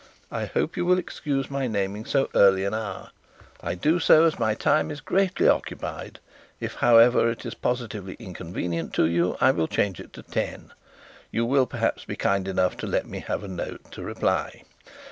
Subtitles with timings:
[0.31, 3.11] I hope you will excuse my naming so early an hour.
[3.61, 6.17] I do so as my time is greatly occupied.
[6.59, 10.73] If, however, it is positively inconvenient to you, I will change it to 10.
[11.29, 14.63] You will, perhaps, be kind enough to give me a note in reply.